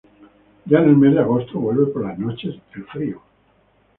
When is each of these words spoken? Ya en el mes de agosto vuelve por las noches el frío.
Ya 0.65 0.79
en 0.79 0.85
el 0.89 0.97
mes 0.97 1.13
de 1.13 1.19
agosto 1.19 1.59
vuelve 1.59 1.85
por 1.93 2.01
las 2.07 2.17
noches 2.17 2.55
el 2.73 2.85
frío. 2.85 3.21